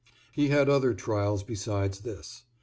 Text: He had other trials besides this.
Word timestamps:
He 0.31 0.47
had 0.49 0.67
other 0.67 0.95
trials 0.95 1.43
besides 1.43 1.99
this. 1.99 2.41